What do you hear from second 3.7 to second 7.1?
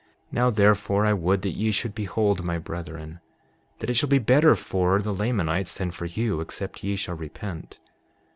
that it shall be better for the Lamanites than for you except ye